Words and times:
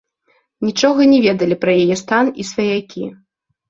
Нічога 0.67 1.01
не 1.13 1.21
ведалі 1.27 1.59
пра 1.69 1.79
яе 1.85 2.01
стан 2.05 2.35
і 2.41 2.51
сваякі. 2.53 3.03